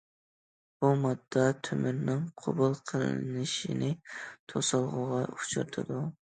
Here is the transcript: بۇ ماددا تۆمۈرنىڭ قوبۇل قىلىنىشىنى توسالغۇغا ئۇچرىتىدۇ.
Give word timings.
بۇ 0.85 0.89
ماددا 1.01 1.43
تۆمۈرنىڭ 1.67 2.23
قوبۇل 2.45 2.73
قىلىنىشىنى 2.93 3.91
توسالغۇغا 4.55 5.21
ئۇچرىتىدۇ. 5.37 6.03